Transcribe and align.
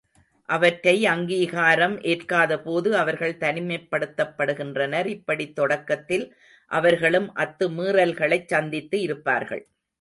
அவற்றை 0.49 1.05
அங்கீகாரம் 1.05 1.97
ஏற்காதபோது 2.03 2.89
அவர்கள் 2.93 3.35
தனிமைப்படுத்தப்படுகின்றனர், 3.39 5.05
இப்படித் 5.07 5.55
தொடக்கத்தில் 5.55 6.25
அவர்களும் 6.71 7.29
அத்துமீறல்களைச் 7.35 8.47
சந்தித்து 8.47 8.99
இருப்பார்கள். 9.01 9.63